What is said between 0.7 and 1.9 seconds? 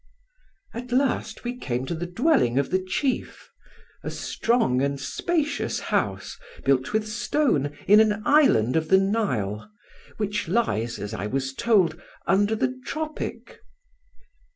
"At last we came